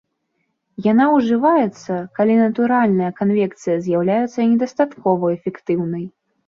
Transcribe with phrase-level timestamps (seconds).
[0.91, 6.05] Яна ўжываецца, калі натуральная канвекцыя з'яўляецца недастаткова эфектыўнай.